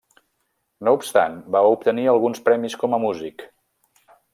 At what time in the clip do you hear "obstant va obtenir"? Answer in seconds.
1.01-2.09